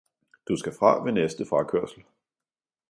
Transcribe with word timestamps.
Du 0.47 0.55
skal 0.57 0.73
fra 0.73 1.03
ved 1.03 1.11
næste 1.11 1.45
frakørsel 1.45 2.03